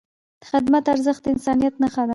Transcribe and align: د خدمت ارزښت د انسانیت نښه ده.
د 0.41 0.43
خدمت 0.51 0.85
ارزښت 0.93 1.21
د 1.25 1.29
انسانیت 1.33 1.75
نښه 1.81 2.03
ده. 2.07 2.09